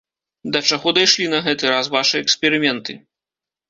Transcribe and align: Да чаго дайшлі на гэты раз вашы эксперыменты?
Да 0.55 0.61
чаго 0.69 0.95
дайшлі 0.99 1.29
на 1.35 1.43
гэты 1.51 1.63
раз 1.75 1.93
вашы 1.99 2.21
эксперыменты? 2.25 3.03